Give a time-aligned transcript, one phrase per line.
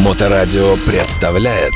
[0.00, 1.74] Моторадио представляет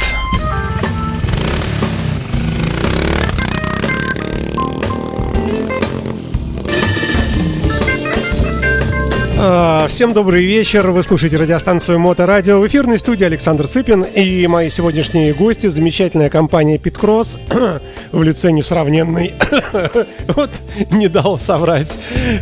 [9.38, 10.90] А, Всем добрый вечер.
[10.90, 12.60] Вы слушаете радиостанцию Моторадио.
[12.60, 15.66] В эфирной студии Александр Цыпин и мои сегодняшние гости.
[15.66, 17.38] Замечательная компания Питкросс
[18.12, 19.34] в лице несравненной...
[20.28, 20.50] Вот
[20.90, 21.96] не дал соврать.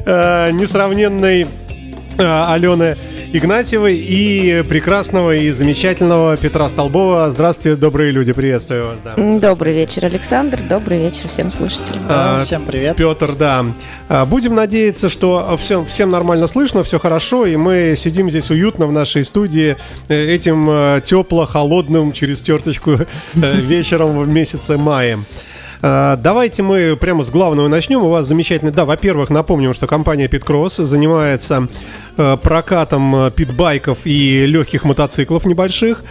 [0.07, 1.43] э, Несравненной
[2.19, 2.97] э, Алены
[3.35, 7.31] Игнатьевой и прекрасного и замечательного Петра Столбова.
[7.31, 8.35] Здравствуйте, добрые люди.
[8.35, 8.99] Приветствую вас.
[9.03, 9.15] Да.
[9.17, 10.61] Добрый вечер, Александр.
[10.69, 12.03] Добрый вечер всем слушателям.
[12.11, 12.95] А, Всем привет.
[12.97, 13.65] Петр, да.
[14.11, 18.87] А, Будем надеяться, что все, всем нормально слышно, все хорошо, и мы сидим здесь уютно
[18.87, 25.19] в нашей студии э, этим тепло-холодным через терточку э, вечером в месяце мая.
[25.83, 28.03] А, Давайте мы прямо с главного начнем.
[28.05, 28.71] У вас замечательный...
[28.73, 31.67] Да, во-первых, напомним, что компания Питкросс занимается
[32.17, 36.03] э, прокатом э, питбайков и легких мотоциклов небольших.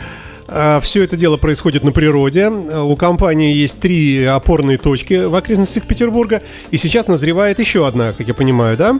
[0.82, 2.50] Все это дело происходит на природе.
[2.50, 6.42] У компании есть три опорные точки в окрестностях Петербурга.
[6.72, 9.00] И сейчас назревает еще одна, как я понимаю, да?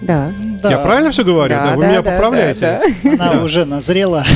[0.00, 0.32] Да.
[0.62, 1.54] Да, Я правильно все говорю?
[1.54, 2.60] Да, Вы да, меня да, поправляете?
[2.60, 2.82] да,
[3.16, 3.30] да.
[3.32, 4.24] Она уже назрела.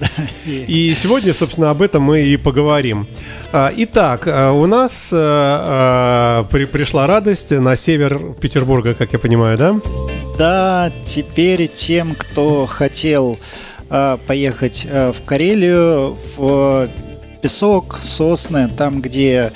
[0.00, 0.06] Да,
[0.44, 3.06] и- сегодня, собственно, об этом мы и поговорим.
[3.52, 9.56] А, Итак, а, у нас а, при- пришла радость на север Петербурга, как я понимаю,
[9.56, 9.74] да?
[10.36, 13.38] Да, теперь тем, кто хотел
[14.26, 16.88] поехать в Карелию, в
[17.40, 19.52] песок, сосны, там, где,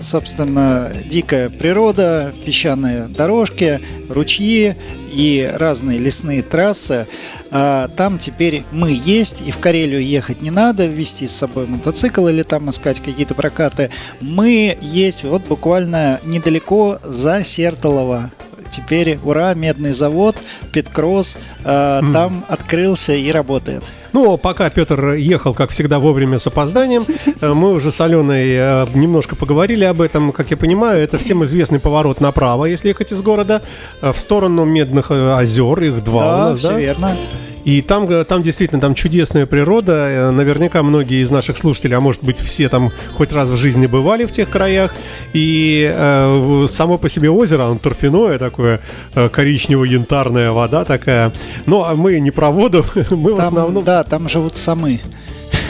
[0.00, 4.76] собственно, дикая природа, песчаные дорожки, ручьи
[5.12, 7.06] и разные лесные трассы.
[7.50, 12.28] А, Там теперь мы есть, и в Карелию ехать не надо, вести с собой мотоцикл
[12.28, 13.90] или там искать какие-то прокаты.
[14.20, 18.30] Мы есть вот буквально недалеко за Сертолово.
[18.70, 20.36] Теперь, ура, медный завод,
[20.72, 23.84] Питкросс, э, там открылся и работает.
[24.14, 27.04] Ну, пока Петр ехал, как всегда, вовремя с опозданием,
[27.40, 30.30] э, мы уже с Аленой э, немножко поговорили об этом.
[30.30, 33.60] Как я понимаю, это всем известный поворот направо, если ехать из города,
[34.00, 36.78] э, в сторону Медных озер, их два у да, нас, все да?
[36.78, 37.16] верно.
[37.64, 39.92] И там, э, там действительно там чудесная природа.
[39.92, 43.86] Э, Наверняка многие из наших слушателей, а может быть все там хоть раз в жизни
[43.86, 44.94] бывали в тех краях.
[45.32, 48.80] И э, в- само по себе озеро, оно торфяное такое,
[49.14, 51.32] э, коричнево-янтарная вода такая.
[51.66, 55.00] Но а мы не про воду, мы в Там, основном Да, там живут самы.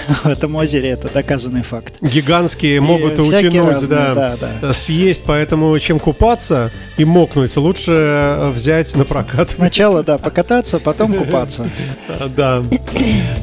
[0.24, 1.94] В этом озере это доказанный факт.
[2.00, 4.72] гигантские могут всякие утянуть, разные, да, да, да.
[4.72, 5.24] съесть.
[5.26, 9.50] Поэтому чем купаться и мокнуть, лучше э, взять на прокат.
[9.50, 11.68] Сначала, да, покататься, потом купаться.
[12.36, 12.62] Да.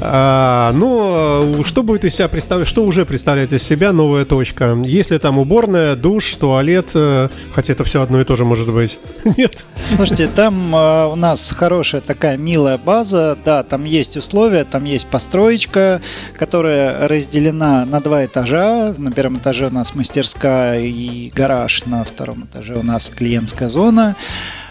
[0.01, 4.77] А, ну, э, что будет из себя представлять, что уже представляет из себя новая точка?
[4.85, 6.87] Есть ли там уборная, душ, туалет?
[6.93, 8.99] э, Хотя это все одно и то же может быть.
[9.37, 9.65] Нет.
[9.95, 16.01] Слушайте, там у нас хорошая такая милая база, да, там есть условия, там есть построечка,
[16.37, 18.93] которая разделена на два этажа.
[18.97, 24.15] На первом этаже у нас мастерская и гараж, на втором этаже у нас клиентская зона.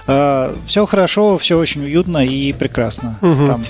[0.04, 3.16] все хорошо, все очень уютно и прекрасно.
[3.20, 3.46] Мгм.
[3.46, 3.64] Там.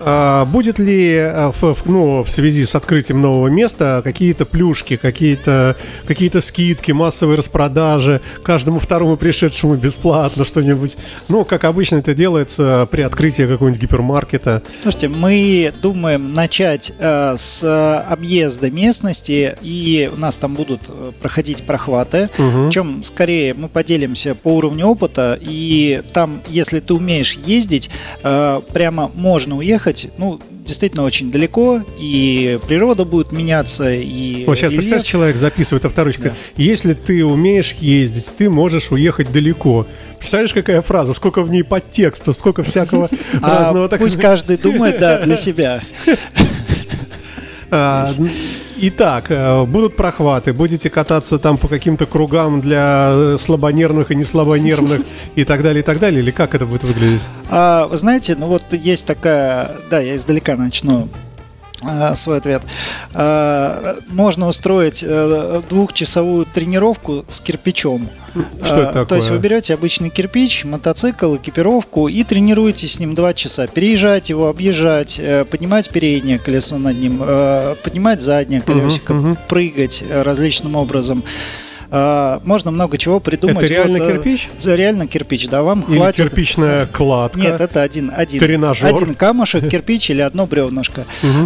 [0.00, 5.76] А, Будет ли э, в, ну, в связи с открытием нового места какие-то плюшки, какие-то
[6.06, 10.96] какие скидки, массовые распродажи, каждому второму пришедшему бесплатно что-нибудь?
[11.28, 14.62] Ну, как обычно это делается при открытии какого-нибудь гипермаркета.
[14.82, 21.62] Слушайте, мы думаем начать э, с объезда местности, и у нас там будут э, проходить
[21.64, 22.28] прохваты.
[22.38, 22.66] Мгм.
[22.66, 27.90] Причем, скорее, мы поделимся по уровню опыта, и там, если ты умеешь ездить,
[28.22, 29.85] э, прямо можно уехать,
[30.18, 34.84] ну, действительно очень далеко, и природа будет меняться, и Вот сейчас, рельеф.
[34.84, 36.30] представь, человек записывает авторучка.
[36.30, 36.34] Да.
[36.56, 39.86] Если ты умеешь ездить, ты можешь уехать далеко.
[40.18, 41.14] Представляешь, какая фраза?
[41.14, 43.08] Сколько в ней подтекста, сколько всякого
[43.42, 45.80] А разного пусть каждый думает, да, для себя.
[48.78, 55.00] Итак, э, будут прохваты, будете кататься там по каким-то кругам для э, слабонервных и неслабонервных
[55.34, 57.22] и так далее, и так далее, или как это будет выглядеть?
[57.48, 61.08] А, вы знаете, ну вот есть такая, да, я издалека начну
[62.14, 62.62] свой ответ.
[63.12, 68.08] А, можно устроить э, двухчасовую тренировку с кирпичом.
[68.62, 69.38] Что это А, То есть такое?
[69.38, 73.66] вы берете обычный кирпич, мотоцикл, экипировку и тренируете с ним два часа.
[73.66, 79.38] Переезжать его, объезжать, э, поднимать переднее колесо над ним, э, поднимать заднее колесико, мгм.
[79.48, 81.22] прыгать э, различным образом.
[81.90, 83.64] А, можно много чего придумать.
[83.64, 84.48] Это реально Вот, э, кирпич?
[84.58, 86.24] за- Реально кирпич, да, вам Или хватит.
[86.28, 87.38] кирпичная кладка?
[87.38, 88.86] Нет, это один, один, Тренажер.
[88.94, 91.04] один камушек, кирпич или одно бревнышко.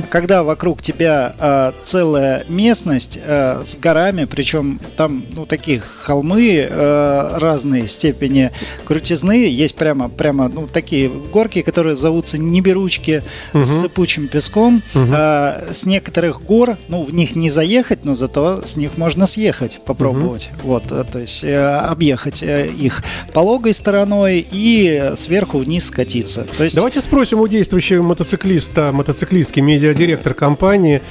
[0.09, 7.87] Когда вокруг тебя а, целая местность а, с горами, причем там ну такие холмы разной
[7.89, 8.51] степени
[8.85, 13.23] крутизны, есть прямо прямо ну такие горки, которые зовутся неберучки
[13.53, 14.83] с сыпучим песком.
[14.95, 20.30] С некоторых гор, ну в них не заехать, но зато с них можно съехать, попробовать.
[20.63, 26.47] Вот, э, то есть э, объехать э, их пологой стороной и сверху вниз скатиться.
[26.57, 31.03] То есть Давайте спросим у действующего мотоциклиста, мотоциклистки, медиадиректор компании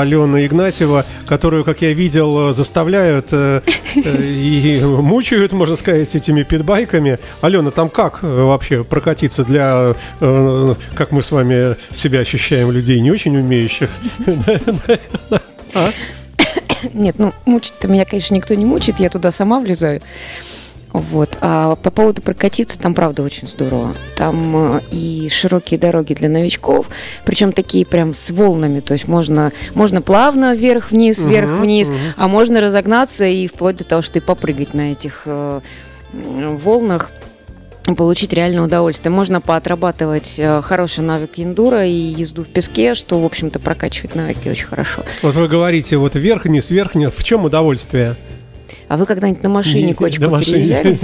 [0.00, 3.62] Алена Игнатьева, которую, как я видел, заставляют э,
[3.96, 7.18] э, и мучают, можно сказать, этими питбайками.
[7.40, 13.10] Алена, там как вообще прокатиться для, э, как мы с вами себя ощущаем, людей не
[13.10, 13.90] очень умеющих?
[16.92, 20.00] Нет, ну, мучить-то меня, конечно, никто не мучит, я туда сама влезаю.
[20.94, 21.38] Вот.
[21.40, 23.94] А по поводу прокатиться, там правда очень здорово.
[24.16, 26.88] Там э, и широкие дороги для новичков,
[27.24, 28.78] причем такие прям с волнами.
[28.78, 31.98] То есть можно, можно плавно вверх-вниз, вверх-вниз, мгм.
[32.16, 35.60] а можно разогнаться и вплоть до того, что и попрыгать на этих э,
[36.12, 37.10] волнах
[37.96, 39.12] получить реальное удовольствие.
[39.12, 44.48] Можно поотрабатывать э, хороший навык эндуро и езду в песке, что, в общем-то, прокачивает навыки
[44.48, 45.02] очень хорошо.
[45.22, 47.12] Вот вы говорите, вот вверх-вниз, вверх-вниз.
[47.14, 48.16] В чем удовольствие?
[48.88, 50.98] А вы когда-нибудь на машине Не- кочку на машине, переезжали?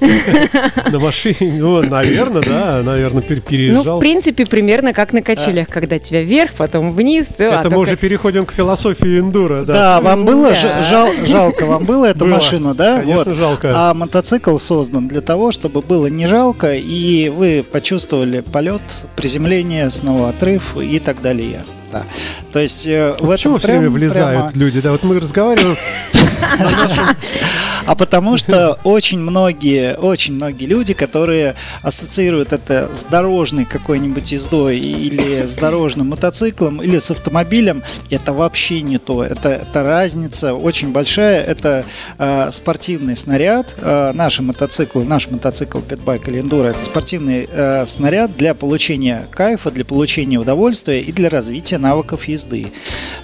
[0.00, 0.90] нет.
[0.92, 3.96] На машине, ну, наверное, да, наверное, пер- Ну, переезжал.
[3.98, 7.28] в принципе, примерно как на качелях, когда тебя вверх, потом вниз.
[7.38, 9.72] а Это мы уже переходим к философии эндуро, да.
[9.72, 13.00] Да, вам было жалко, вам было эту машину, да?
[13.00, 13.36] Конечно, Вот.
[13.36, 13.72] жалко.
[13.74, 18.80] А мотоцикл создан для того, чтобы было не жалко, и вы почувствовали полет,
[19.16, 21.64] приземление, снова отрыв и так далее.
[21.92, 22.04] Да.
[22.52, 24.80] То есть э, в Почему этом все время влезают прямо- люди?
[24.80, 25.76] Да, вот мы разговариваем.
[27.86, 34.78] А потому что очень многие, очень многие люди, которые ассоциируют это с дорожной какой-нибудь ездой
[34.78, 39.24] или с дорожным мотоциклом или с автомобилем, это вообще не то.
[39.24, 41.42] Это, это разница очень большая.
[41.44, 41.84] Это
[42.18, 43.74] э, спортивный снаряд.
[43.78, 49.70] Э, наши мотоциклы, наш мотоцикл Питбайк или Enduro, это спортивный э, снаряд для получения кайфа,
[49.70, 52.72] для получения удовольствия и для развития навыков езды.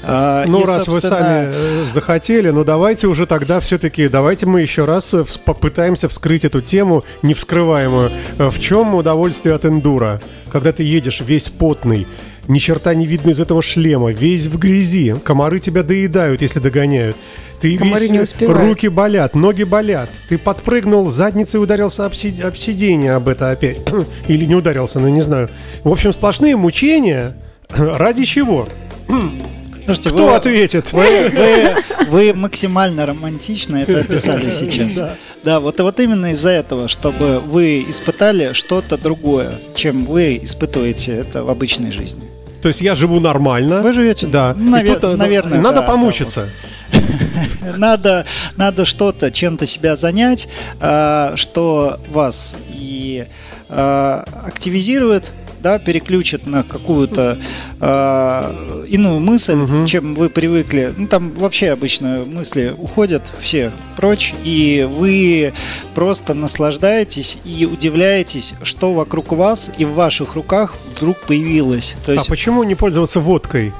[0.02, 4.46] Э, Ну, и, раз вы собственно, сами э, захотели, ну давайте уже тогда все-таки, давайте
[4.52, 8.10] мы еще раз э, попытаемся вскрыть эту тему невскрываемую.
[8.38, 10.20] Э, В чем удовольствие от эндура?
[10.50, 12.06] Когда ты едешь весь потный,
[12.48, 17.16] ни черта не видно из этого шлема, весь в грязи, комары тебя доедают, если догоняют.
[17.60, 18.68] Ты Комары весь, не э, успевают.
[18.68, 20.10] руки болят, ноги болят.
[20.28, 23.80] Ты подпрыгнул, задницей ударился об, сид- об сиденье об это опять.
[24.28, 25.48] Или не ударился, ну не знаю.
[25.84, 27.36] В общем, сплошные мучения.
[27.68, 28.68] Ради чего?
[29.84, 30.92] Слушайте, Кто вы- ответит?
[30.92, 34.94] Вы, вы, вы максимально романтично это описали сейчас.
[34.94, 35.14] Да.
[35.44, 41.42] Да, вот, вот именно из-за этого, чтобы вы испытали что-то другое, чем вы испытываете это
[41.42, 42.22] в обычной жизни.
[42.62, 43.80] То есть я живу нормально.
[43.82, 44.54] Вы живете, Да.
[44.56, 46.48] ну, наве- И тут, э, наверное, Надо да, помучиться.
[47.76, 48.26] Надо,
[48.56, 50.48] надо что-то, чем-то себя занять,
[50.80, 53.24] а, что вас и
[53.68, 55.32] а, активизирует,
[55.62, 57.38] да, переключит на какую-то
[57.80, 59.86] а, иную мысль, Мгм.
[59.86, 60.92] чем вы привыкли.
[60.96, 65.52] Ну, там вообще обычно мысли уходят все прочь, и вы
[65.94, 71.94] просто наслаждаетесь и удивляетесь, что вокруг вас и в ваших руках вдруг появилось.
[72.04, 73.72] То А есть почему не пользоваться водкой?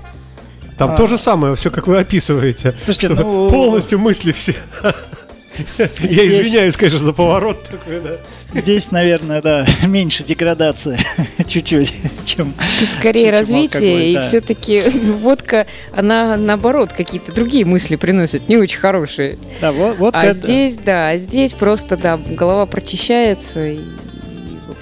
[0.79, 0.97] Там А.
[0.97, 2.75] то же самое, все как вы описываете.
[2.85, 4.55] Слушайте, ну- полностью мысли все.
[6.01, 8.17] Я извиняюсь, конечно, за поворот такой, да.
[8.55, 10.99] Здесь, наверное, да, меньше деградация
[11.47, 11.93] чуть-чуть,
[12.25, 12.55] чем...
[12.79, 14.23] Тут скорее чем развитие, и да.
[14.23, 14.83] все-таки
[15.21, 19.39] водка, она наоборот какие-то другие мысли приносит, не очень хорошие.
[19.61, 23.81] Да, вот, А здесь, да, а здесь просто, да, голова прочищается, и,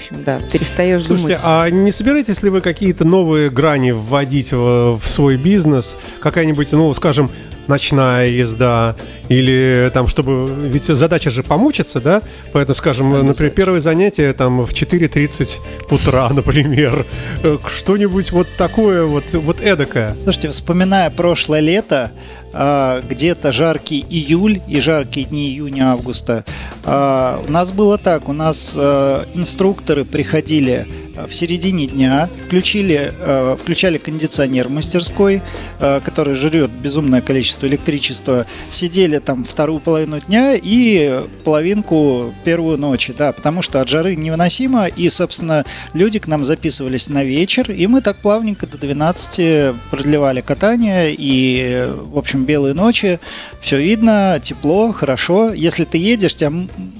[0.00, 1.42] общем, да, перестаешь Слушайте, думать.
[1.44, 5.96] а не собираетесь ли вы какие-то новые грани вводить в, в свой бизнес?
[6.20, 7.30] Какая-нибудь, ну, скажем,
[7.66, 8.96] ночная езда
[9.28, 10.52] или там, чтобы...
[10.68, 12.22] Ведь задача же помучиться, да?
[12.52, 15.58] Поэтому, скажем, например, первое занятие там в 4.30
[15.90, 17.06] утра, например.
[17.42, 20.16] Э, Что-нибудь вот такое, вот, вот эдакое.
[20.24, 22.10] Слушайте, вспоминая прошлое лето,
[22.52, 26.44] где-то жаркий июль и жаркие дни июня-августа,
[26.84, 30.86] а, у нас было так, у нас а, инструкторы приходили
[31.28, 35.42] в середине дня, включили, э, включали кондиционер в мастерской,
[35.78, 43.14] э, который жрет безумное количество электричества, сидели там вторую половину дня и половинку первую ночи,
[43.16, 47.86] да, потому что от жары невыносимо, и, собственно, люди к нам записывались на вечер, и
[47.86, 53.18] мы так плавненько до 12 продлевали катание, и, в общем, белые ночи,
[53.60, 55.52] все видно, тепло, хорошо.
[55.52, 56.52] Если ты едешь, тебя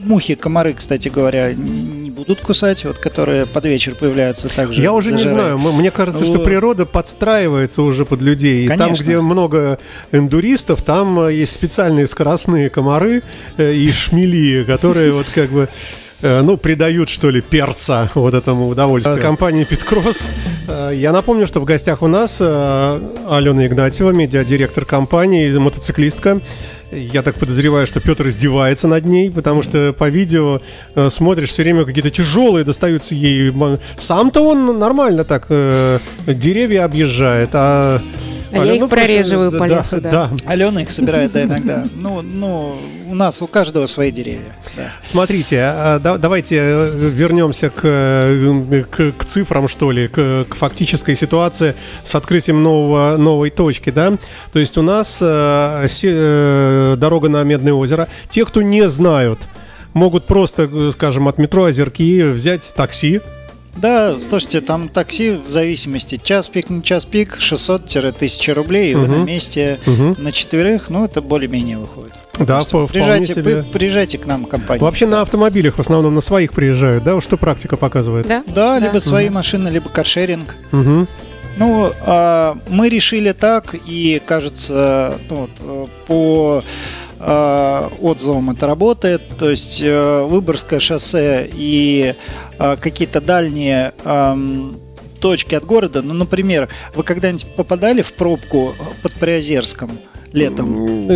[0.04, 1.54] мухи, комары, кстати говоря,
[2.20, 4.82] будут кусать, вот которые под вечер появляются также.
[4.82, 8.64] Я уже за не знаю, мне кажется, что природа подстраивается уже под людей.
[8.64, 9.02] И там, Конечно.
[9.02, 9.78] где много
[10.12, 13.22] эндуристов, там э, есть специальные скоростные комары
[13.56, 15.68] э, и шмели, которые вот как бы
[16.20, 19.16] э, ну, придают, что ли, перца вот этому удовольствию.
[19.16, 19.26] Ага.
[19.26, 20.28] Компания Питкросс.
[20.92, 26.40] Я напомню, что в гостях у нас Алена Игнатьева, медиадиректор компании, мотоциклистка.
[26.92, 30.60] Я так подозреваю, что Петр издевается над ней, потому что по видео
[30.94, 33.52] э, смотришь все время какие-то тяжелые достаются ей.
[33.96, 38.02] Сам-то он нормально так э, деревья объезжает, а...
[38.52, 40.10] А я Алена их просто- прореживаю по да, лесу, да.
[40.10, 40.30] да.
[40.46, 41.86] Алена их собирает, да, иногда.
[41.94, 42.76] Ну, ну,
[43.08, 44.54] у нас у каждого свои деревья.
[44.76, 44.92] да.
[45.04, 50.54] Смотрите, а, да- давайте э, вернемся к, э, к, к цифрам, что ли, к, к
[50.54, 54.12] фактической ситуации с открытием нового, новой точки, да?
[54.52, 58.08] То есть у нас э, се- э, дорога на Медное озеро.
[58.28, 59.38] Те, кто не знают,
[59.92, 63.20] могут просто, скажем, от метро Озерки взять такси,
[63.76, 69.06] Да, слушайте, там такси в зависимости, час пик, не час пик, 600-1000 рублей, и вы
[69.08, 70.16] на месте Мгм.
[70.18, 72.12] на четверых, ну, это более-менее выходит.
[72.38, 73.42] Да, вполне приезжайте, себе.
[73.42, 74.82] при- приезжайте к нам в компанию.
[74.84, 77.20] Вообще на автомобилях в основном на своих приезжают, да?
[77.20, 78.26] Что практика показывает?
[78.26, 78.42] Да?
[78.46, 80.56] Да, либо свои машины, либо каршеринг.
[80.72, 81.06] Мгм.
[81.58, 86.64] Ну, а, мы решили так, и кажется, ну, вот, э, по
[87.20, 89.22] отзывам это работает.
[89.38, 92.14] То есть э, Выборгское шоссе и
[92.58, 94.76] а, какие-то дальние ам,
[95.20, 96.02] точки от города.
[96.02, 99.90] Ну, например, вы когда-нибудь попадали в пробку под Приозерском
[100.32, 100.74] летом?
[100.76, 101.10] Он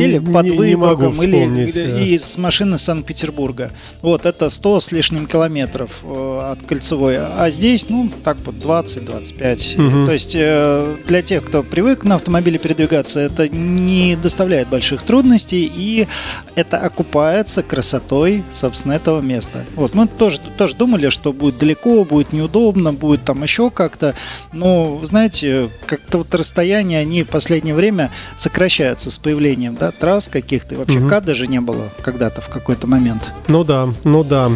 [0.00, 1.70] Или не- под не, не могу Выборгом, или вспомнить.
[1.70, 2.04] где- э.
[2.06, 3.72] из машины Санкт-Петербурга.
[4.02, 7.16] Вот, это 100 с лишним километров э, от Кольцевой.
[7.18, 9.74] А здесь, ну, так вот, 20-25.
[9.76, 10.06] Мгм.
[10.06, 15.70] То есть э, для тех, кто привык на автомобиле передвигаться, это не доставляет больших трудностей,
[15.74, 16.06] и
[16.54, 19.64] это окупается красотой, собственно, этого места.
[19.74, 24.14] Вот, мы тоже, тоже думали, что будет далеко, будет неудобно, будет там еще как-то.
[24.52, 30.74] Но, знаете, как-то вот расстояния, они в последнее время сокращаются с появлением да, трасс каких-то.
[30.74, 31.08] И Вообще Мгм.
[31.08, 33.30] КАД даже не было когда-то в какой-то момент.
[33.48, 34.50] Ну да, ну да.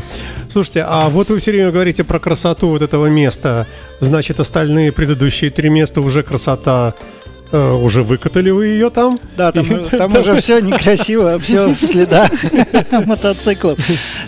[0.51, 3.67] Слушайте, а вот вы все время говорите про красоту вот этого места.
[4.01, 6.95] Значит, остальные предыдущие три места уже красота.
[7.53, 9.17] э, уже выкатали вы ее там?
[9.37, 9.67] Да, там,
[9.99, 12.31] там уже все некрасиво, все в следах
[13.07, 13.79] мотоциклов.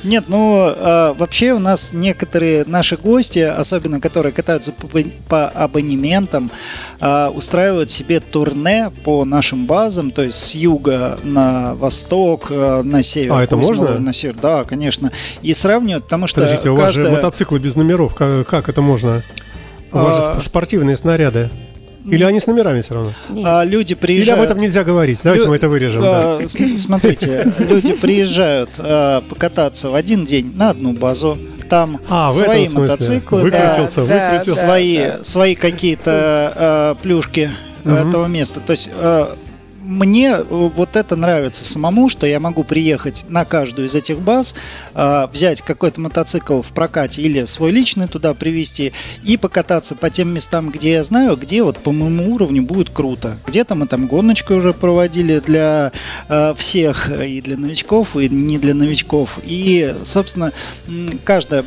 [0.06, 4.86] Нет, ну э, вообще у нас некоторые наши гости, особенно которые катаются по,
[5.28, 6.50] по абонементам,
[7.00, 13.02] э, устраивают себе турне по нашим базам, то есть с юга на восток, э, на
[13.02, 13.32] север.
[13.32, 13.98] А, это можно?
[13.98, 15.10] На север, да, конечно.
[15.42, 18.14] И сравнивают, потому что Подождите, у вас же мотоциклы без номеров.
[18.14, 19.24] Как, как это можно?
[19.92, 20.34] У вас же А.
[20.36, 21.50] сп- спортивные снаряды.
[22.06, 23.12] Или они с номерами все равно?
[23.44, 24.40] А, люди Или приезжают...
[24.40, 25.20] об этом нельзя говорить?
[25.22, 26.02] Давайте Лю- мы это вырежем.
[26.02, 26.36] да.
[26.36, 31.38] А, см- Смотрите, люди приезжают а, покататься в один день на одну базу.
[31.68, 34.60] Там А, свои мотоциклы, да, Выкрутился, да, выкрутился.
[34.60, 34.66] да.
[34.68, 36.12] свои, свои какие-то
[36.54, 37.50] а, плюшки
[37.82, 37.94] Мгм.
[38.08, 38.60] этого места.
[38.60, 39.36] То есть а,
[39.86, 44.54] мне э, вот это нравится самому, что я могу приехать на каждую из этих баз,
[44.94, 50.34] а, взять какой-то мотоцикл в прокате или свой личный туда привезти и покататься по тем
[50.34, 53.38] местам, где я знаю, где вот по моему уровню будет круто.
[53.46, 55.92] Где-то мы там гоночку уже проводили для
[56.28, 59.38] э, всех, и для новичков, и не для новичков.
[59.44, 60.52] И, собственно,
[61.24, 61.64] каждая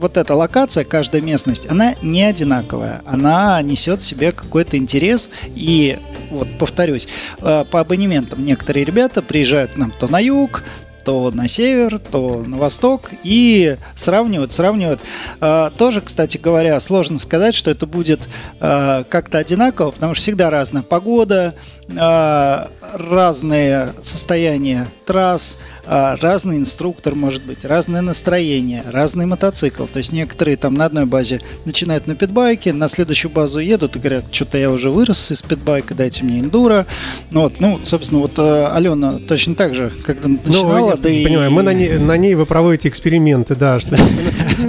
[0.00, 3.00] вот эта локация, каждая местность, она не одинаковая.
[3.06, 5.30] Она несет в себе какой-то интерес.
[5.54, 5.98] И
[6.34, 7.08] вот повторюсь,
[7.40, 10.62] э, по абонементам некоторые ребята приезжают к нам то на юг,
[11.04, 15.00] то на север, то на восток и сравнивают, сравнивают.
[15.40, 20.50] А, тоже, кстати говоря, сложно сказать, что это будет а, как-то одинаково, потому что всегда
[20.50, 21.54] разная погода,
[21.88, 29.84] разные состояния трасс, а, разный инструктор может быть, разное настроение, разный мотоцикл.
[29.84, 33.98] То есть некоторые там на одной базе начинают на питбайке, на следующую базу едут и
[33.98, 36.86] говорят, что-то я уже вырос из питбайка, дайте мне эндуро.
[37.30, 41.10] Ну, вот, ну собственно, вот э, Алена точно так же, когда Ну, начинала, я да
[41.10, 41.24] и...
[41.24, 43.96] понимаю, мы на ней, на ней вы проводите эксперименты, да, что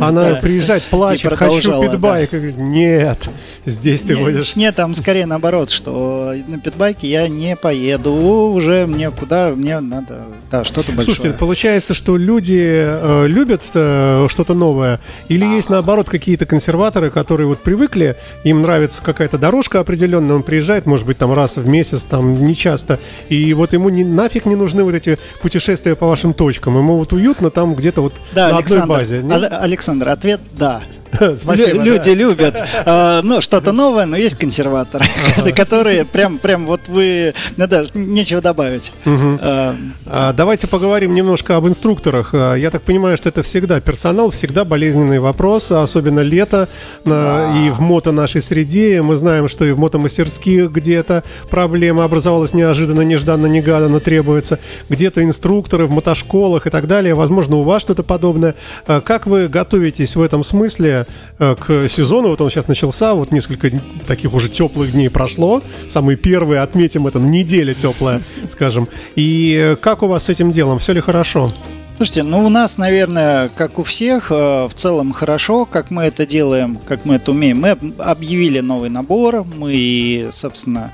[0.01, 2.33] Она приезжает, плачет, хочу питбайк.
[2.33, 3.29] И говорит, Нет,
[3.65, 4.55] здесь ты будешь.
[4.55, 10.23] Нет, там скорее наоборот, что на питбайке я не поеду, уже мне куда, мне надо,
[10.51, 11.15] да, что-то большое.
[11.15, 17.47] Слушайте, получается, что люди э, любят э, что-то новое, или есть наоборот какие-то консерваторы, которые
[17.47, 22.03] вот привыкли, им нравится какая-то дорожка определенная, он приезжает, может быть, там раз в месяц,
[22.03, 26.33] там не часто, и вот ему не, нафиг не нужны вот эти путешествия по вашим
[26.33, 29.21] точкам, ему вот уютно там где-то вот да, на Александр, одной базе.
[29.21, 29.51] нет?
[29.51, 30.81] Ал- Александр, ответ да.
[31.37, 31.81] Спасибо.
[31.81, 32.55] Лю- Люди любят,
[32.85, 35.05] э, ну, что-то новое, но есть консерваторы,
[35.55, 38.91] которые прям, прям вот вы, мне даже нечего добавить.
[39.05, 39.73] Э,
[40.07, 42.29] А, Давайте поговорим немножко об инструкторах.
[42.33, 46.67] А, Я так понимаю, что это всегда персонал, всегда болезненный вопрос, а особенно лето
[47.05, 49.01] и в мото нашей среде.
[49.01, 54.59] Мы знаем, что и в мотомастерских где-то проблема образовалась неожиданно, нежданно, негаданно требуется.
[54.89, 57.13] Где-то инструкторы в мотошколах и так далее.
[57.15, 58.55] Возможно, у вас что-то подобное.
[58.87, 61.04] А Как вы готовитесь в этом смысле
[61.39, 62.29] э, к сезону?
[62.29, 63.71] Вот он сейчас начался, вот несколько
[64.07, 65.61] таких уже теплых дней прошло.
[65.89, 68.21] Самые первые, отметим это, неделя теплая,
[68.51, 68.87] скажем.
[69.15, 70.79] И э, как у вас с этим делом?
[70.79, 71.51] Все ли хорошо?
[71.95, 74.35] Слушайте, ну у нас, наверное, как у всех, э,
[74.67, 77.61] в целом хорошо, как мы это делаем, как мы это умеем.
[77.61, 80.91] Мы об- объявили новый набор, мы, собственно,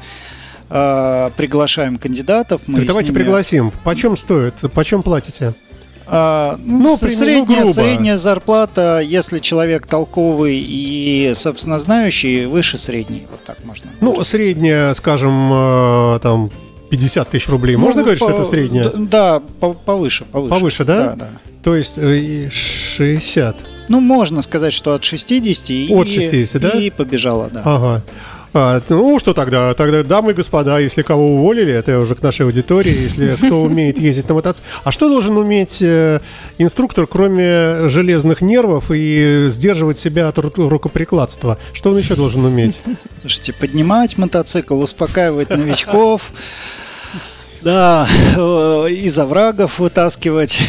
[1.38, 2.62] приглашаем кандидатов.
[2.68, 3.72] Мы Так давайте ними- пригласим.
[3.84, 4.54] Почем стоит?
[4.74, 5.54] Почем платите?
[6.14, 7.72] А, Ну, ну, средняя, грубо.
[7.72, 13.24] средняя зарплата, если человек толковый и, собственно, знающий, выше средней.
[13.32, 13.90] Вот так можно.
[14.02, 14.28] Ну, сказать.
[14.28, 16.52] средняя, скажем, э, там
[16.90, 17.78] 50 тысяч рублей.
[17.78, 18.90] Ну, Можно говорить, по- что это средняя?
[18.94, 20.50] Да, по- повыше, повыше.
[20.50, 21.04] Повыше, да?
[21.06, 21.30] Да, да.
[21.64, 23.56] То есть э, и 60.
[23.88, 26.70] Ну, можно сказать, что от 60 и, От 60, да?
[26.72, 27.62] и побежала, да.
[27.64, 28.04] Ага.
[28.54, 29.74] А, ну что тогда?
[29.74, 33.98] Тогда, дамы и господа, если кого уволили, это уже к нашей аудитории, если кто умеет
[33.98, 34.70] ездить на мотоцикле.
[34.84, 36.20] А что должен уметь э,
[36.58, 41.58] инструктор, кроме железных нервов и сдерживать себя от ру- рукоприкладства?
[41.72, 42.82] Что он еще должен уметь?
[43.22, 46.24] Слушайте, поднимать мотоцикл, успокаивать новичков.
[47.62, 50.60] Да, э, из оврагов вытаскивать.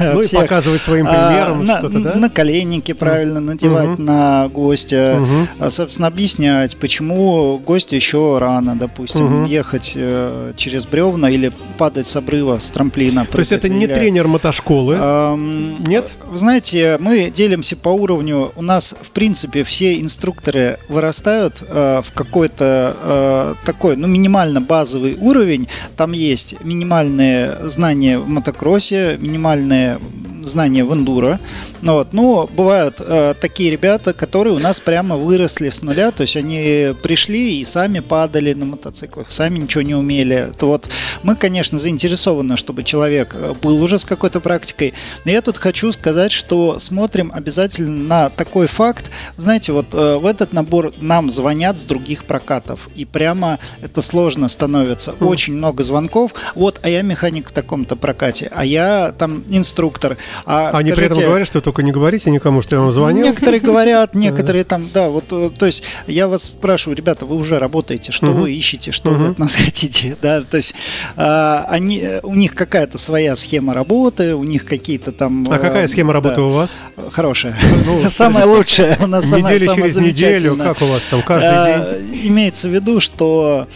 [0.00, 0.40] Ну и всех.
[0.42, 2.14] показывать своим А, примером на, что-то, да?
[2.14, 4.04] на коленники правильно надевать Мгм.
[4.04, 5.48] на гостя, Мгм.
[5.58, 9.44] а, собственно, объяснять, почему гостю еще рано, допустим, Мгм.
[9.44, 13.24] ехать э, через бревна или падать с обрыва, с трамплина.
[13.30, 14.96] То есть это не или- тренер мотошколы?
[15.00, 16.10] Ам, Нет?
[16.26, 18.52] Вы знаете, мы делимся по уровню.
[18.56, 25.16] У нас, в принципе, все инструкторы вырастают э, в какой-то э, такой, ну, минимально базовый
[25.20, 25.68] уровень.
[25.96, 29.98] Там есть минимальные знания в мотокроссе, минимальные
[30.42, 31.38] знания в эндуро.
[31.82, 32.12] Ну, вот.
[32.12, 36.94] Но бывают э, такие ребята, которые у нас прямо выросли с нуля, то есть они
[37.02, 40.52] пришли и сами падали на мотоциклах, сами ничего не умели.
[40.58, 40.88] То вот
[41.22, 44.94] мы, конечно, заинтересованы, чтобы человек э, был уже с какой-то практикой.
[45.24, 49.10] Но я тут хочу сказать, что смотрим обязательно на такой факт.
[49.36, 54.48] Знаете, вот э, в этот набор нам звонят с других прокатов, и прямо это сложно
[54.48, 55.12] становится.
[55.20, 56.34] Очень много звонков.
[56.54, 60.16] Вот, а я механик в таком-то прокате, а я там инструктор.
[60.44, 63.24] А Они при этом скажите, говорят, что только не говорите никому, что я вам звонил.
[63.24, 67.58] Некоторые говорят, некоторые там, да, вот, э, то есть я вас спрашиваю, ребята, вы уже
[67.58, 70.74] работаете, что вы ищете, что вы от нас хотите, да, то есть
[71.16, 75.46] а, они, э, у них какая-то своя схема работы, у них какие-то там...
[75.50, 76.76] А э, какая схема работы да, у вас?
[77.10, 81.50] Хорошая, Ну, самая лучшая, у нас самая, самая через неделю, как у вас там каждый
[81.50, 82.22] день?
[82.22, 83.66] А, Имеется в виду, что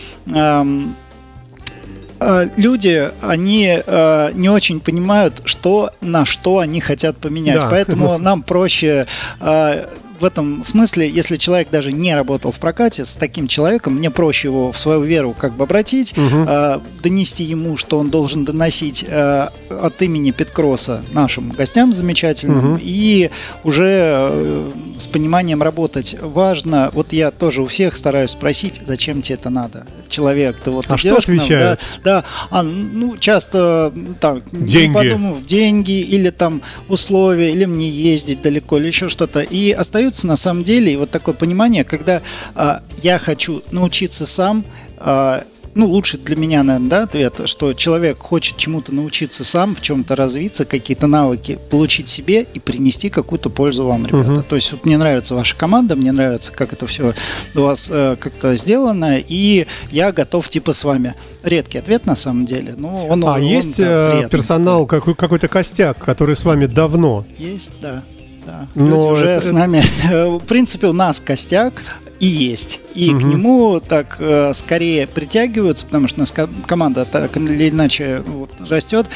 [2.56, 7.60] люди, они а, не очень понимают, что на что они хотят поменять.
[7.60, 7.68] Да.
[7.70, 9.06] Поэтому нам проще
[9.40, 9.88] а,
[10.20, 14.46] в этом смысле, если человек даже не работал в прокате, с таким человеком мне проще
[14.48, 16.46] его в свою веру как бы обратить, Мгм.
[16.48, 22.80] а, донести ему, что он должен доносить а, от имени Петкросса нашим гостям замечательным, Мгм.
[22.80, 23.30] и
[23.64, 23.84] уже
[24.30, 26.16] э, с пониманием работать.
[26.20, 29.86] Важно, вот я тоже у всех стараюсь спросить, зачем тебе это надо?
[30.12, 31.80] Человек, ты вот А что к нам, отвечают?
[32.04, 32.24] Да, да.
[32.50, 34.94] А, ну, часто м, так, не Деньги.
[34.94, 39.40] подумав, деньги или там условия, или мне ездить далеко, или еще что-то.
[39.40, 42.20] И остаются на самом деле и вот такое понимание, когда
[42.54, 44.66] а, я хочу научиться сам,
[44.98, 49.80] а, ну, лучше для меня, наверное, да, ответ, что человек хочет чему-то научиться сам, в
[49.80, 54.30] чем-то развиться, какие-то навыки получить себе и принести какую-то пользу вам, ребята.
[54.32, 54.42] Мгм.
[54.42, 57.14] То есть вот мне нравится ваша команда, мне нравится, как это все
[57.54, 61.14] у вас э, как-то сделано, и я готов типа с вами.
[61.42, 64.30] Редкий ответ на самом деле, но он А он, есть да, э, приятный.
[64.38, 67.24] персонал, какой- какой-то костяк, который с вами давно?
[67.38, 68.02] Есть, да.
[68.46, 68.68] да.
[68.74, 69.82] Но Люди уже это- с нами.
[70.38, 71.74] В принципе, у нас костяк.
[72.22, 72.78] И есть.
[72.94, 77.68] И к нему так э, скорее притягиваются, потому что у нас ко- команда так или
[77.68, 79.08] иначе вот, растет.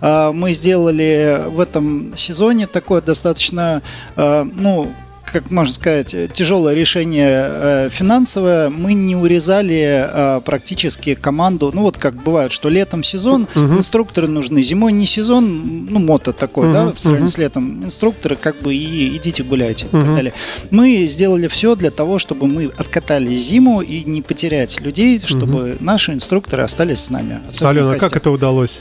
[0.00, 3.82] Э, мы сделали в этом сезоне такое достаточно,
[4.16, 4.90] э, ну,
[5.24, 8.70] как можно сказать, тяжелое решение э, финансовое.
[8.70, 11.70] Мы не урезали э, практически команду.
[11.72, 16.72] Ну вот как бывает, что летом сезон, инструкторы нужны, зимой не сезон, ну мото такой,
[16.72, 17.84] да, в сравнении с летом.
[17.84, 20.32] Инструкторы как бы и идите гуляйте и так далее.
[20.70, 26.12] Мы сделали все для того, чтобы мы откатали зиму и не потерять людей, чтобы наши
[26.12, 27.40] инструкторы остались с нами.
[27.60, 28.08] Алена, Костя.
[28.08, 28.80] как это удалось?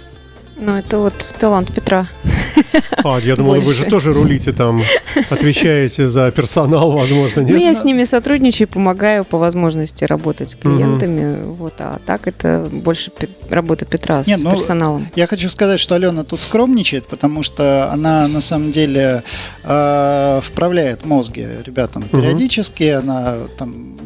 [0.56, 2.08] Ну, это вот талант Петра.
[3.04, 4.82] А, я думал, вы же тоже рулите там,
[5.30, 7.62] отвечаете за персонал, возможно, Ну, нет?
[7.62, 11.44] я с ними сотрудничаю, помогаю по возможности работать с клиентами.
[11.44, 13.12] Вот, а так это больше
[13.50, 15.08] работа Петра с Нет, ну, персоналом.
[15.16, 19.24] Я хочу сказать, что Алена тут скромничает, потому что она на самом деле
[19.63, 22.84] э, вправляет мозги ребятам периодически.
[22.84, 23.98] Она там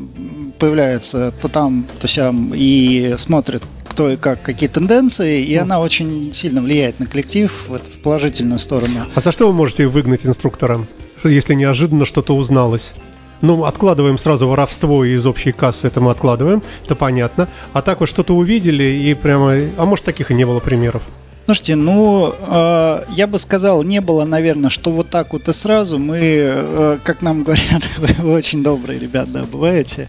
[0.58, 3.64] появляется то там, то сям и смотрит
[3.98, 8.60] кто и как, какие тенденции, и она очень сильно влияет на коллектив вот, в положительную
[8.60, 9.08] сторону.
[9.16, 10.86] А за что вы можете выгнать инструктора,
[11.24, 12.94] если неожиданно что-то узналось?
[13.42, 17.48] Ну, откладываем сразу воровство из общей кассы, это мы откладываем, это понятно.
[17.74, 19.56] А так вот что-то увидели и прямо...
[19.78, 21.02] А может, таких и не было примеров?
[21.46, 25.98] Слушайте, ну, э, я бы сказал, не было, наверное, что вот так вот и сразу.
[25.98, 30.08] Мы, э, как нам говорят, вы, вы очень добрые ребята, да, бываете.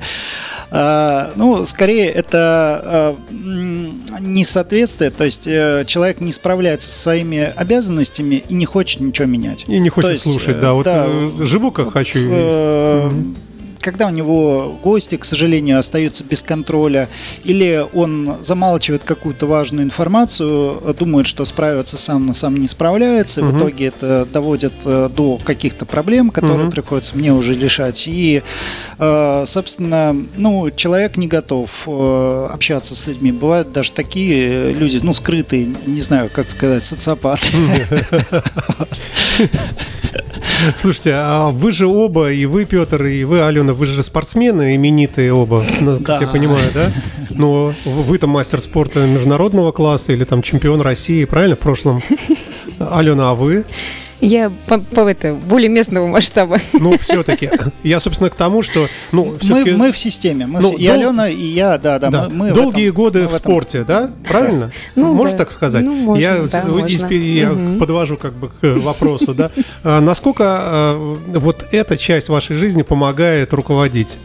[0.71, 3.39] Э, ну, скорее, это э,
[4.21, 9.65] несоответствие, то есть э, человек не справляется со своими обязанностями и не хочет ничего менять.
[9.69, 10.75] И не хочет есть, слушать, да.
[10.75, 11.07] Вот да,
[11.45, 12.19] живу как хочу.
[12.31, 13.11] Э,
[13.81, 17.09] Когда у него гости, к сожалению, остаются без контроля,
[17.45, 23.45] или он замалчивает какую-то важную информацию, думает, что справится сам, но сам не справляется, и
[23.45, 26.71] в итоге это доводит э, до каких-то проблем, которые Мгм.
[26.73, 28.05] приходится мне уже решать.
[28.09, 28.43] И,
[28.99, 33.33] э, собственно, ну, человек не готов э, общаться с людьми.
[33.33, 37.47] Бывают даже такие люди, ну, скрытые, не знаю, как сказать, социопаты.
[40.77, 45.33] Слушайте, а вы же оба, и вы, Петр, и вы, Алена, вы же спортсмены именитые
[45.33, 46.27] оба, ну, как Да.
[46.27, 46.91] я понимаю, да?
[47.31, 52.03] Но вы-то мастер спорта международного класса или там чемпион России, правильно, в прошлом?
[52.79, 53.65] Алена, а вы?
[54.21, 56.59] Я по, по это, более местного масштаба.
[56.73, 57.51] Ну, все-таки.
[57.85, 60.47] Я, собственно, к тому, что, ну, Мы, мы в системе.
[60.47, 62.11] Мы Ну, все- и дол- Алена, и я, да, да.
[62.11, 62.29] Да.
[62.29, 64.11] Мы, мы в Долгие этом- годы мы в, этом- спорте, да?
[64.29, 64.73] Правильно?
[64.97, 65.45] Ну, можно да.
[65.45, 65.85] так сказать?
[65.85, 67.07] Ну, можно, я да, можно.
[67.15, 67.79] я Мгм.
[67.79, 69.51] подвожу как бы к вопросу, да?
[69.85, 74.17] А Насколько а, вот эта часть вашей жизни помогает руководить?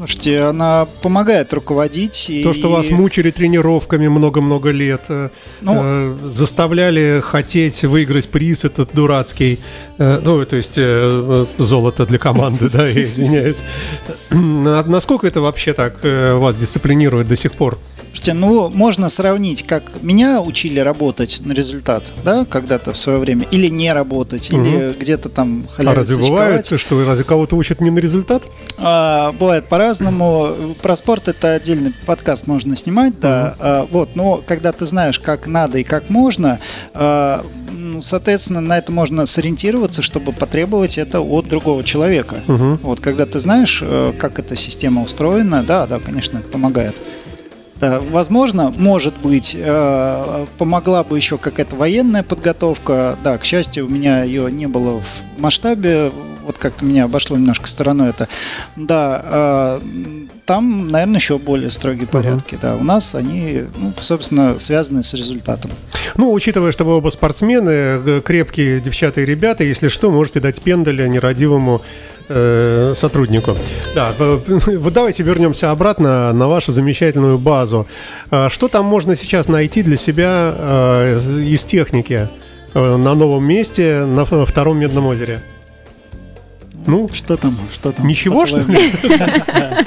[0.00, 2.30] Слушайте, она помогает руководить.
[2.30, 2.42] И...
[2.42, 5.28] То, что вас мучили тренировками много-много лет, э,
[5.60, 9.58] Ну- э, заставляли хотеть выиграть приз этот дурацкий,
[9.98, 13.62] э, ну, то есть э, э, золото для команды, да, я извиняюсь.
[14.30, 17.76] На- Насколько это вообще так э, вас дисциплинирует до сих пор?
[18.12, 23.46] Слушайте, ну, можно сравнить, как меня учили работать на результат, да, когда-то в свое время,
[23.52, 27.90] или не работать, или где-то там А халявиться, разве бывает, что разве кого-то учат не
[27.90, 28.42] на результат?
[28.78, 30.74] А, бывает по-разному.
[30.82, 33.54] Про спорт это отдельный подкаст можно снимать, да.
[33.58, 36.58] А, вот, но когда ты знаешь, как надо и как можно,
[36.92, 42.42] а, ну, соответственно, на это можно сориентироваться, чтобы потребовать это от другого человека.
[42.46, 46.96] Вот, когда ты знаешь, э, как эта система устроена, да, да, конечно, это помогает.
[47.80, 53.16] Да, возможно, может быть, э, помогла бы еще какая-то военная подготовка.
[53.24, 56.10] Да, к счастью, у меня ее не было в масштабе.
[56.44, 58.28] Вот как-то меня обошло немножко стороной это.
[58.76, 59.80] Да, э,
[60.44, 62.58] там, наверное, еще более строгие порядки.
[62.60, 65.70] Да, у нас они, ну, собственно, связаны с результатом.
[66.16, 70.60] Ну, учитывая, что вы оба спортсмены, э, крепкие девчата и ребята, если что, можете дать
[70.60, 71.80] пендаля нерадивому
[72.30, 73.56] э, сотруднику.
[73.94, 74.38] Да, э,
[74.78, 77.86] вот давайте вернемся обратно на вашу замечательную базу.
[78.30, 82.28] А Что там можно сейчас найти для себя э, из техники
[82.74, 85.42] э, на новом месте на втором Медном озере?
[86.86, 87.56] Ну, Что там?
[87.72, 88.06] Что там?
[88.06, 88.80] Ничего, что по-твоему?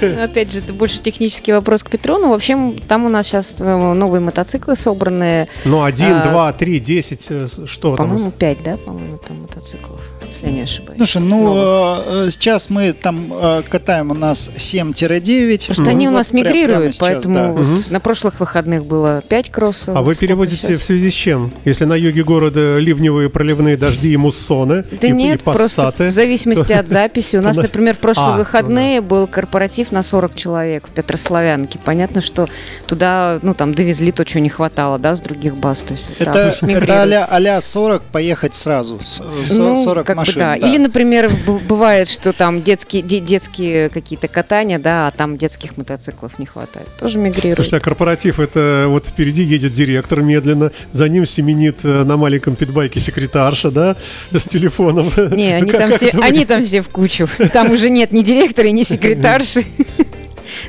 [0.00, 2.16] Ну, Опять же, это больше технический вопрос к Петру.
[2.16, 5.46] Ну, в общем, там у нас сейчас новые мотоциклы собранные.
[5.66, 7.28] ну, один, А, два, три, десять,
[7.66, 8.08] что там?
[8.08, 10.00] По-моему, 5, да, по-моему, там мотоциклов,
[10.32, 10.98] если не ошибаюсь.
[10.98, 15.66] Слушай, ну э, э, сейчас мы там э, катаем у нас 7-9.
[15.66, 17.48] Просто они у Вот нас прямо мигрируют, сейчас, поэтому да.
[17.52, 19.96] вот на прошлых выходных было 5 кроссов.
[19.96, 20.80] А вы сколько переводите сейчас?
[20.80, 21.52] в связи с чем?
[21.64, 26.10] Если на юге города ливневые проливные дожди и муссоны, Да и, нет, и просто в
[26.10, 27.36] зависимости от записи.
[27.36, 31.78] У нас, например, в прошлые А, выходные был корпоратив на 40 человек в Петрославянке.
[31.84, 32.46] Понятно, что
[32.86, 35.78] туда, ну, там, довезли то, чего не хватало, да, с других баз.
[35.80, 36.90] То есть, вот Это, вот мигрируют.
[36.90, 38.98] это а-ля, а-ля 40 поехать сразу.
[39.04, 40.56] С- со- Ну, 40 как машин да.
[40.58, 40.68] да.
[40.68, 41.30] Или, например,
[41.68, 46.88] бывает, что там детские, де- детские какие-то катания, да, а там детских мотоциклов не хватает.
[46.98, 47.56] Тоже мигрируют.
[47.56, 52.56] Слушайте, а корпоратив это вот впереди едет директор медленно, за ним семенит э, на маленьком
[52.56, 53.96] питбайке секретарша, да,
[54.32, 55.10] с телефоном.
[55.30, 57.28] Не, они Как- там, как все, они там все в кучу.
[57.52, 59.64] Там уже нет ни директора, ни секретарши.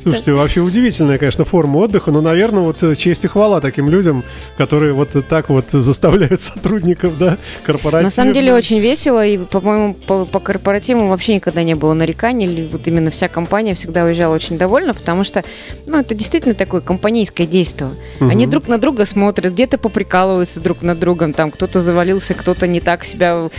[0.03, 4.23] Слушайте, вообще удивительная, конечно, форма отдыха, но, наверное, вот э, честь и хвала таким людям,
[4.57, 8.03] которые вот так вот заставляют сотрудников, да, корпоративно.
[8.03, 12.69] На самом деле очень весело, и, по-моему, по, по корпоративам вообще никогда не было нареканий.
[12.71, 15.43] Вот именно вся компания всегда уезжала очень довольна, потому что,
[15.87, 17.91] ну, это действительно такое компанейское действие.
[18.19, 22.81] Они друг на друга смотрят, где-то поприкалываются друг над другом, там кто-то завалился, кто-то не
[22.81, 23.49] так себя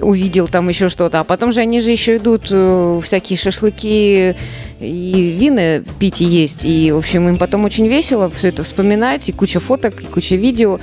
[0.00, 1.20] увидел, там еще что-то.
[1.20, 4.34] А потом же они же еще идут э, всякие шашлыки
[4.80, 5.61] и вина
[5.98, 6.64] пить и есть.
[6.64, 10.36] И, в общем, им потом очень весело все это вспоминать, и куча фоток, и куча
[10.36, 10.78] видео,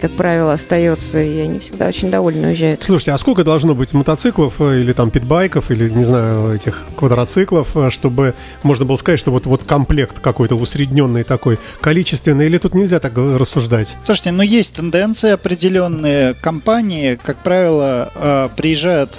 [0.00, 2.82] как правило, остается, и они всегда очень довольны уезжают.
[2.82, 7.76] Слушайте, а сколько должно быть мотоциклов э, или там питбайков, или, не знаю, этих квадроциклов,
[7.76, 12.74] э, чтобы можно было сказать, что вот, вот комплект какой-то усредненный такой, количественный, или тут
[12.74, 13.96] нельзя так э, рассуждать?
[14.04, 16.34] Слушайте, ну есть тенденции определенные.
[16.34, 19.18] Компании, как правило, приезжают,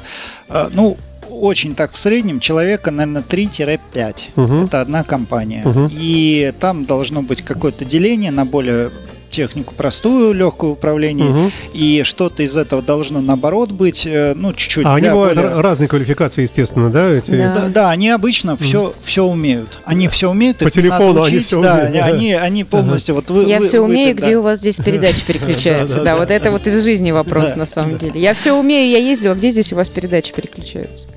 [0.74, 0.98] ну,
[1.42, 4.30] очень так в среднем, человека, наверное, 3-5.
[4.36, 4.66] Мгм.
[4.66, 5.64] Это одна компания.
[5.66, 5.90] Мгм.
[5.92, 8.92] И там должно быть какое-то деление на более
[9.36, 11.52] технику простую, легкое управление, Мгм.
[11.74, 14.86] и что-то из этого должно наоборот быть, э, ну, чуть-чуть.
[14.86, 17.10] А они бывают более- разные квалификации, естественно, да?
[17.10, 17.32] Эти?
[17.32, 17.54] Да.
[17.54, 19.80] Да, да, они обычно все, все умеют.
[19.86, 20.58] Они все умеют.
[20.60, 22.06] По телефону они учить, всё да, умеют, да.
[22.06, 23.44] Они, они полностью вот вы.
[23.46, 24.40] Я вы- все умею, вы- где да.
[24.40, 26.02] у вас здесь передача переключается.
[26.04, 28.20] Да, вот это вот из жизни вопрос на самом деле.
[28.22, 31.08] Я все умею, я ездила, где здесь у вас передачи переключаются?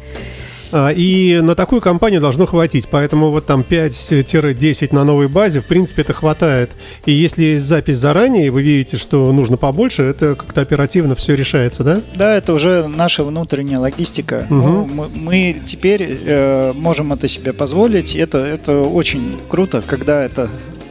[0.73, 5.67] А, И на такую компанию должно хватить, поэтому вот там 5-10 на новой базе, в
[5.67, 6.71] принципе, это хватает.
[7.07, 11.35] И если есть запись заранее, и вы видите, что нужно побольше, это как-то оперативно все
[11.35, 12.01] решается, да?
[12.15, 14.47] Да, это уже наша внутренняя логистика.
[14.51, 18.17] Ну, мы, мы теперь э, можем это себе позволить.
[18.17, 20.49] Это, это очень круто, когда это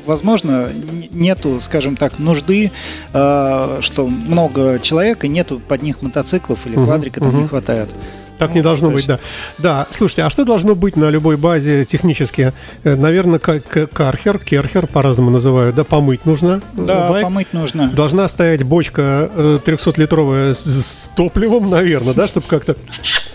[0.08, 0.70] возможно,
[1.12, 2.72] нету, скажем так, нужды,
[3.13, 7.42] э, что много человек и нету под них мотоциклов или квадрика там мгм.
[7.44, 7.90] не хватает.
[8.38, 9.19] Так Ну, не должно быть, да.
[9.58, 12.54] Да, слушайте, а что должно быть на любой базе технически?
[12.84, 16.62] Э, Наверное, к- к- кархер, керхер, по-разному называют, да, помыть нужно.
[16.78, 17.23] э, Да, байк.
[17.23, 17.89] помыть нужно.
[17.89, 22.76] Должна стоять бочка э, 300-литровая с, с топливом, наверное, да, чтобы как-то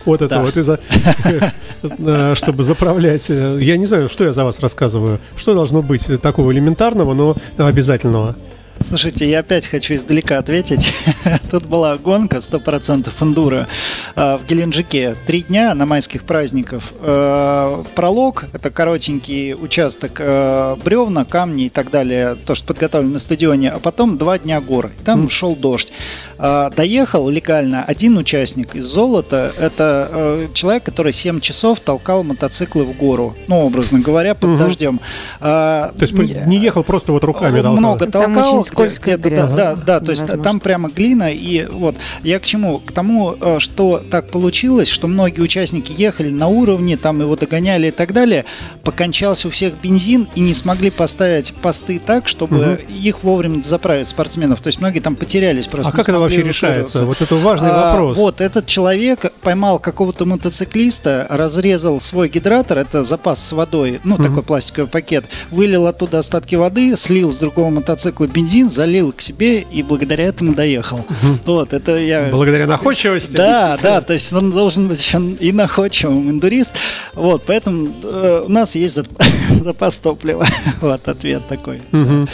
[0.05, 0.43] вот это Да.
[0.43, 0.57] вот,
[1.83, 3.27] э, чтобы заправлять.
[3.31, 5.19] э, Я не знаю, что я за вас рассказываю.
[5.37, 8.37] Что должно быть такого элементарного, но обязательного?
[8.81, 10.93] Слушайте, я опять хочу издалека ответить.
[11.51, 13.69] Тут была гонка 100% эндуро
[14.17, 15.17] э, в Геленджике.
[15.27, 16.93] Три дня на майских праздников.
[17.01, 23.19] Э, Пролог– это коротенький участок э, бревна, камни и так далее, то, что подготовлено на
[23.19, 24.87] стадионе, а потом два дня гор.
[24.87, 25.93] И Там шел дождь.
[26.39, 29.53] Э, Доехал легально один участник из золота.
[29.59, 33.35] Это э, человек, который 7 часов толкал мотоциклы в гору.
[33.49, 34.59] Ну, образно говоря, под Мгм.
[34.59, 35.01] дождем.
[35.41, 36.15] А, То есть
[36.47, 37.77] не ехал просто вот руками толкал.
[37.77, 39.55] много Там толкал, очень скользкая грязь.
[39.55, 43.35] да, да, да, то есть там прямо глина и вот я к чему, к тому,
[43.41, 48.13] э, что так получилось, что многие участники ехали на уровне, там его догоняли и так
[48.13, 48.45] далее,
[48.85, 54.61] покончался у всех бензин и не смогли поставить посты так, чтобы их вовремя заправить спортсменов,
[54.61, 55.93] то есть многие там потерялись просто.
[55.93, 57.05] А как это вообще решается?
[57.05, 58.17] Вот это важный А, вопрос.
[58.17, 64.43] Вот этот человек поймал какого-то мотоциклиста, разрезал свой гидратор, это запас с водой, ну такой
[64.43, 69.83] пластиковый пакет, вылил оттуда остатки воды, слил с другого мотоцикла бензин, залил к себе и
[69.83, 71.05] благодаря этому доехал.
[71.45, 72.29] Вот это я.
[72.31, 73.37] Благодаря находчивости.
[73.37, 76.73] Да, да, то есть он должен быть еще и находчивым индурист.
[77.15, 80.47] Вот, поэтому э, у нас есть зап- запас топлива.
[80.81, 81.83] Вот ответ такой.
[81.93, 82.29] Мгм.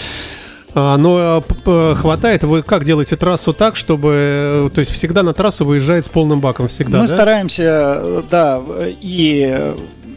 [0.75, 5.33] А, но а, хватает, вы как делаете трассу так, чтобы, э, то есть всегда на
[5.33, 7.13] трассу выезжает с полным баком всегда, Мы да?
[7.13, 7.63] стараемся,
[7.99, 8.61] э, да,
[9.01, 9.75] и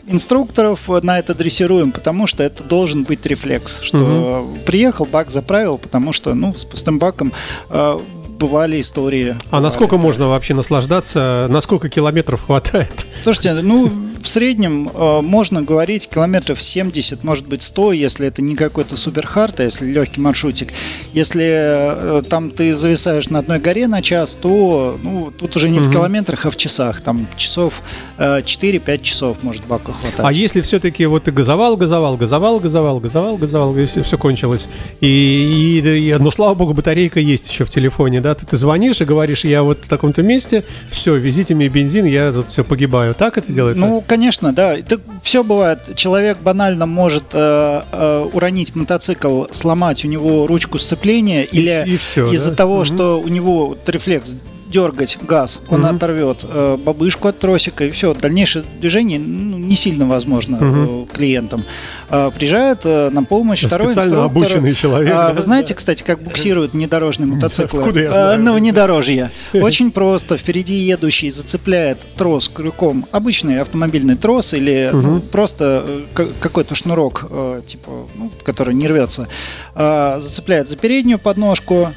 [0.08, 6.12] инструкторов на это дрессируем, потому что это должен быть рефлекс, что приехал, бак заправил, потому
[6.12, 7.32] что, ну, с пустым баком
[7.70, 8.00] э,
[8.38, 9.38] бывали истории.
[9.52, 10.08] А насколько Бывали, да.
[10.08, 13.06] можно вообще наслаждаться, на сколько километров хватает?
[13.24, 18.56] Слушайте, ну, в среднем э, можно говорить километров 70, может быть 100, если это не
[18.56, 20.74] какой-то суперхард, а если легкий маршрутик.
[21.14, 25.80] Если э, там ты зависаешь на одной горе на час, то ну, тут уже не
[25.80, 25.92] в Мгм.
[25.92, 27.02] километрах, а в часах.
[27.02, 27.82] Там часов
[28.18, 30.20] э, 4-5 часов может бака хватать.
[30.20, 34.68] А если все-таки вот ты газовал, газовал, газовал, газовал, газовал, газовал, и все, кончилось.
[35.00, 38.36] И, и, и, ну, слава богу, батарейка есть еще в телефоне, да?
[38.36, 42.32] Ты, ты звонишь и говоришь, я вот в таком-то месте, все, везите мне бензин, я
[42.32, 43.14] тут все погибаю.
[43.14, 43.86] Так это делается?
[43.86, 44.78] Ну, конечно, да.
[44.78, 45.96] Это все бывает.
[45.96, 52.30] Человек банально может э, э, уронить мотоцикл, сломать у него ручку сцепления, или и всё,
[52.34, 52.56] из-за да?
[52.58, 52.86] того, Мгм.
[52.86, 54.36] что у него вот рефлекс
[54.72, 55.96] дергать газ, он Мгм.
[55.96, 58.14] оторвет э, бабышку от тросика, и все.
[58.14, 61.04] Дальнейшее движение ну, не сильно возможно Мгм.
[61.04, 61.64] э, клиентам.
[62.10, 64.42] Э, приезжает э, на помощь второй Специально инструктор.
[64.52, 65.14] обученный человек.
[65.16, 67.80] А, вы знаете, кстати, как буксируют внедорожные мотоциклы?
[67.82, 68.42] Откуда я Э, знаю?
[68.42, 69.32] На внедорожье.
[69.54, 70.38] Очень просто.
[70.38, 73.06] Впереди едущий зацепляет трос крюком.
[73.12, 75.22] Обычный автомобильный трос или ну, Мгм.
[75.22, 79.28] просто э, ка- какой-то шнурок, э, типа, ну, который не рвется.
[79.76, 81.90] А, Зацепляет за переднюю подножку,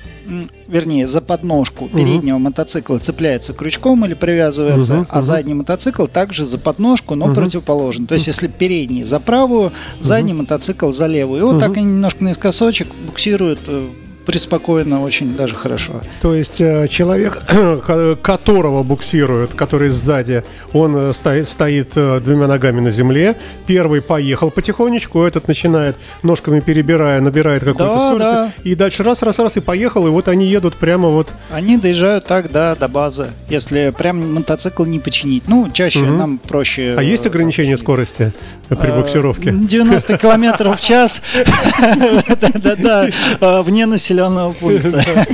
[0.69, 5.23] вернее, за подножку переднего мотоцикла цепляется крючком или привязывается, Мгм, а мгм.
[5.25, 7.35] задний мотоцикл также за подножку, но Мгм.
[7.35, 8.07] противоположно.
[8.07, 11.41] То есть, если передний за правую, задний мотоцикл за левую.
[11.41, 11.79] И вот так Мгм.
[11.79, 13.87] они немножко наискосочек буксируют э,
[14.27, 16.01] преспокойно, очень даже хорошо.
[16.23, 17.43] То есть э, человек,
[17.87, 23.37] ко- которого буксируют, который сзади, он э, стоит, стоит э, двумя ногами на земле.
[23.67, 28.25] Первый поехал потихонечку, этот начинает ножками перебирая, набирает какую-то Да, скорость.
[28.25, 28.51] да.
[28.65, 31.29] И дальше раз, раз, раз и поехал, и вот они едут прямо вот.
[31.51, 35.45] Они доезжают так, да, до базы, если прям мотоцикл не починить.
[35.49, 36.17] Ну, чаще Мгм.
[36.19, 36.95] нам проще...
[36.97, 38.33] А есть ограничение скорости
[38.69, 39.53] при буксировке?
[39.53, 41.21] 90 километров в час.
[42.41, 45.27] Да-да-да, вне населенного пункта.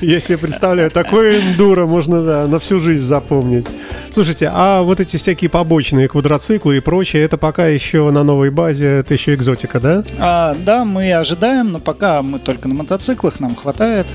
[0.00, 3.66] Я себе представляю, такое эндуро можно да, на всю жизнь запомнить.
[4.12, 8.86] Слушайте, а вот эти всякие побочные квадроциклы и прочее, это пока еще на новой базе,
[8.86, 10.04] это еще экзотика, да?
[10.18, 14.06] А, Да, мы ожидаем, но пока мы только на мотоциклах, нам хватает.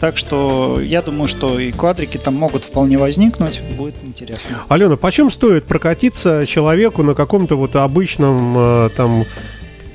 [0.00, 4.58] Так что я думаю, что и квадрики там могут вполне возникнуть, будет интересно.
[4.68, 9.24] Алена, почем стоит прокатиться человеку на каком-то вот обычном э, там,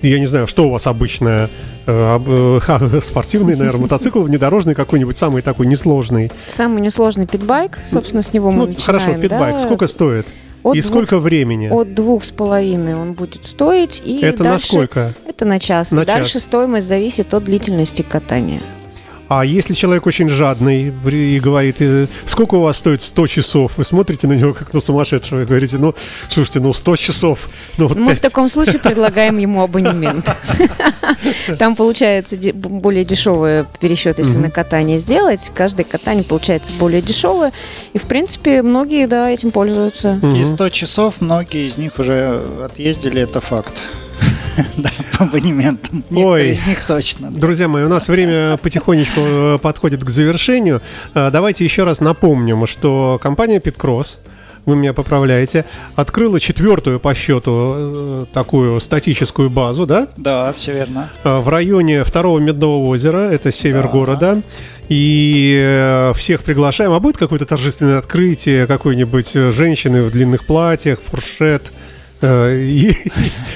[0.10, 1.50] я не знаю, что у вас обычное,
[1.86, 6.32] э, э, спортивный, наверное, мотоцикл внедорожный какой-нибудь, самый такой несложный.
[6.48, 8.86] Самый несложный питбайк, собственно, с него мы Ну, начинаем.
[9.02, 9.60] хорошо, питбайк, да.
[9.60, 10.26] сколько стоит?
[10.64, 11.68] От И двух- сколько времени?
[11.68, 14.02] От двух с половиной он будет стоить.
[14.06, 15.14] И Это на дальше- сколько?
[15.28, 15.92] Это на час.
[15.92, 16.44] На дальше час.
[16.44, 18.62] стоимость зависит от длительности катания.
[19.30, 21.78] А если человек очень жадный и говорит,
[22.28, 25.78] сколько у вас стоит 100 часов, вы смотрите на него как на сумасшедшего и говорите,
[25.78, 25.96] ну,
[26.30, 30.30] слушайте, ну 100 часов, ну вот Мы в пять- таком случае предлагаем ему абонемент.
[31.58, 35.52] Там получается более дешевый пересчет, если на катание сделать.
[35.56, 37.52] Каждое катание получается более дешевое.
[37.94, 40.20] И, в принципе, многие, да, этим пользуются.
[40.36, 43.82] И 100 часов многие из них уже отъездили, это факт.
[44.78, 46.04] Да, по абонементам.
[46.12, 46.50] Ой.
[46.50, 47.32] Из них точно.
[47.32, 50.82] Друзья мои, у нас время потихонечку э, подходит к завершению.
[51.14, 54.20] Э, Давайте еще раз напомним, что компания Питкросс,
[54.66, 60.08] вы меня поправляете, открыла четвертую по счету э, такую статическую базу, да?
[60.18, 61.10] Да, все верно.
[61.24, 63.90] В районе второго Медного озера, это север Да.
[63.90, 64.42] города.
[64.90, 66.92] И всех приглашаем.
[66.92, 71.72] А будет какое-то торжественное открытие какой-нибудь женщины в длинных платьях, фуршет?
[72.24, 72.98] Э, и-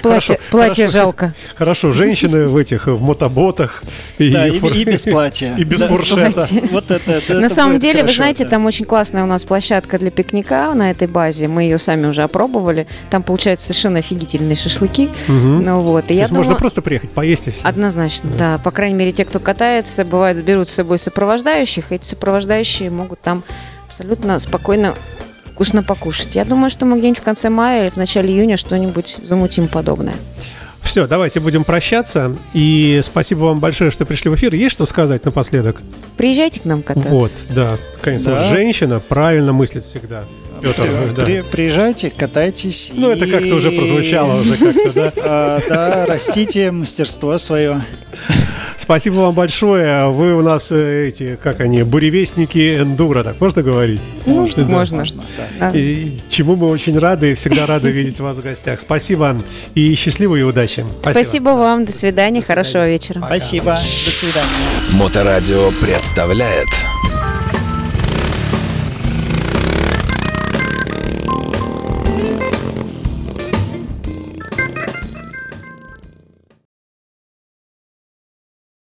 [0.01, 0.99] Платье, Хорошо, платье хорошо.
[0.99, 1.33] жалко.
[1.55, 3.83] Хорошо, женщины в этих, в мотоботах.
[4.19, 5.55] И, Да, и, фур- и без платья.
[5.57, 6.31] И без Да, фуршета.
[6.31, 6.61] Платье.
[6.71, 8.51] Вот это, это- На это самом деле, вы знаете, да.
[8.51, 11.47] там очень классная у нас площадка для пикника на этой базе.
[11.47, 12.85] Мы ее сами уже опробовали.
[13.09, 15.09] Там получаются совершенно офигительные шашлыки.
[15.27, 17.63] Ну вот, и То я есть можно просто приехать, поесть и все.
[17.63, 18.57] Однозначно, да.
[18.63, 21.85] По крайней мере, те, кто катается, бывает, берут с собой сопровождающих.
[21.91, 23.43] Эти сопровождающие могут там
[23.87, 24.93] абсолютно спокойно
[25.57, 26.35] вкусно покушать.
[26.35, 30.13] Я думаю, что мы где-нибудь в конце мая или в начале июня что-нибудь замутим подобное.
[30.83, 32.35] Все, давайте будем прощаться.
[32.53, 34.53] И спасибо вам большое, что пришли в эфир.
[34.53, 35.81] Есть что сказать напоследок?
[36.15, 37.09] Приезжайте к нам кататься.
[37.09, 38.35] Вот, да, конечно.
[38.35, 38.49] Да.
[38.51, 40.25] женщина правильно мыслит всегда.
[40.61, 41.25] Петр, да.
[41.25, 42.91] При- приезжайте, катайтесь.
[42.93, 45.13] Ну, это и- как-то уже прозвучало уже как-то, да.
[45.23, 47.81] А, Да, растите мастерство свое.
[48.87, 50.09] Спасибо вам большое.
[50.11, 53.99] Вы у нас э, эти, как они, буревестники эндура, так можно говорить?
[54.25, 54.97] Ну, Можно, можно.
[54.99, 55.71] можно, да.
[55.71, 55.77] Да.
[55.77, 58.79] И чему мы очень рады и всегда рады видеть вас в гостях.
[58.79, 59.35] Спасибо
[59.75, 60.85] и счастливой удачи.
[61.01, 61.83] Спасибо вам.
[61.83, 62.41] До свидания.
[62.41, 63.19] Хорошего вечера.
[63.25, 63.77] Спасибо.
[64.05, 64.47] До свидания.
[64.93, 66.69] Моторадио представляет